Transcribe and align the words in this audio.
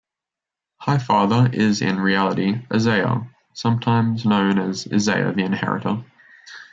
Highfather 0.81 1.53
is 1.53 1.83
in 1.83 1.99
reality 1.99 2.53
Izaya, 2.71 3.29
sometimes 3.53 4.25
known 4.25 4.57
as 4.57 4.85
Izaya 4.85 5.35
the 5.35 5.43
Inheritor. 5.43 6.03